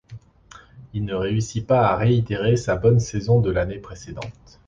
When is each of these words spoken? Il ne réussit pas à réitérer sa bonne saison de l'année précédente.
Il 0.95 1.05
ne 1.05 1.13
réussit 1.13 1.63
pas 1.67 1.87
à 1.89 1.95
réitérer 1.95 2.55
sa 2.57 2.75
bonne 2.75 2.99
saison 2.99 3.39
de 3.39 3.51
l'année 3.51 3.77
précédente. 3.77 4.59